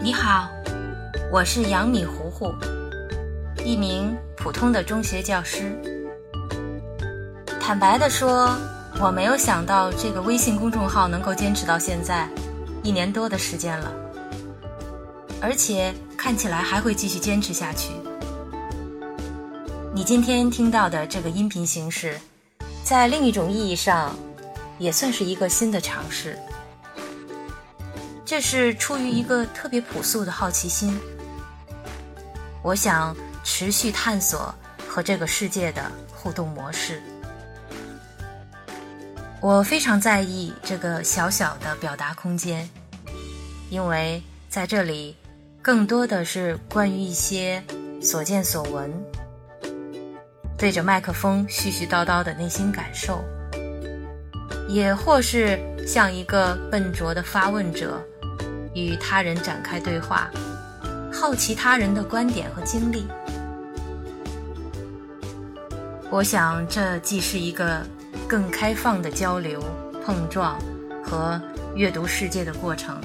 [0.00, 0.48] 你好，
[1.32, 2.54] 我是杨米糊糊，
[3.64, 5.76] 一名普通的中学教师。
[7.60, 8.56] 坦白的说，
[9.00, 12.28] 我没有想到这个微信公众号能够坚持到现在
[12.84, 13.92] 一年多的时间了，
[15.42, 17.90] 而且看起来还会继续坚持下去。
[19.92, 22.16] 你今天听到的这个音频形式，
[22.84, 24.14] 在另一种意义上，
[24.78, 26.38] 也算是一个新的尝试。
[28.28, 31.00] 这是出于一个特别朴素的好奇心，
[32.62, 34.54] 我想持续探索
[34.86, 37.00] 和这个世界的互动模式。
[39.40, 42.68] 我非常在意这个小小的表达空间，
[43.70, 45.16] 因为在这里，
[45.62, 47.64] 更多的是关于一些
[48.02, 48.92] 所见所闻，
[50.58, 53.24] 对着麦克风絮絮叨叨的内心感受，
[54.68, 57.98] 也或是像一个笨拙的发问者。
[58.86, 60.30] 与他人展开对话，
[61.12, 63.06] 好奇他人的观点和经历。
[66.10, 67.84] 我想，这既是一个
[68.26, 69.62] 更开放的交流、
[70.04, 70.58] 碰撞
[71.04, 71.40] 和
[71.74, 72.98] 阅读世界的过程，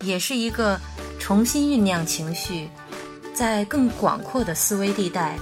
[0.00, 0.80] 也是一个
[1.18, 2.70] 重新酝酿情绪，
[3.34, 5.36] 在更广阔的思维地带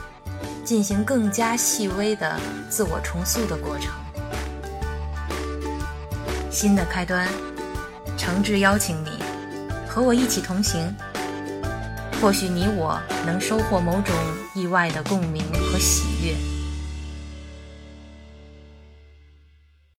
[0.65, 2.37] 进行更加细微的
[2.69, 3.93] 自我重塑的过程。
[6.51, 7.29] 新的开端，
[8.17, 9.16] 诚挚邀请你。
[9.97, 10.95] 和我一起同行，
[12.21, 14.15] 或许你我能收获某种
[14.55, 16.56] 意外的共鸣和喜悦。